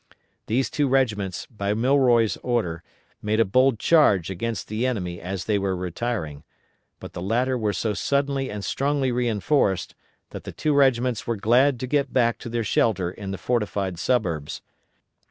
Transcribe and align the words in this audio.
These 0.47 0.71
two 0.71 0.87
regiments, 0.87 1.45
by 1.45 1.75
Milroy's 1.75 2.35
order, 2.37 2.81
made 3.21 3.39
a 3.39 3.45
bold 3.45 3.77
charge 3.77 4.31
against 4.31 4.67
the 4.67 4.87
enemy 4.87 5.21
as 5.21 5.45
they 5.45 5.59
were 5.59 5.75
retiring, 5.75 6.43
but 6.99 7.13
the 7.13 7.21
latter 7.21 7.55
were 7.55 7.71
so 7.71 7.93
suddenly 7.93 8.49
and 8.49 8.65
strongly 8.65 9.11
reinforced 9.11 9.93
that 10.31 10.43
the 10.43 10.51
two 10.53 10.73
regiments 10.73 11.27
were 11.27 11.35
glad 11.35 11.79
to 11.81 11.85
get 11.85 12.11
back 12.11 12.39
to 12.39 12.49
their 12.49 12.63
shelter 12.63 13.11
in 13.11 13.29
the 13.29 13.37
fortified 13.37 13.99
suburbs. 13.99 14.63